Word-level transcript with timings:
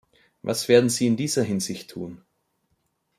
Was 0.41 0.67
werden 0.67 0.89
Sie 0.89 1.05
in 1.05 1.15
dieser 1.15 1.43
Hinsicht 1.43 1.91
tun? 1.91 2.23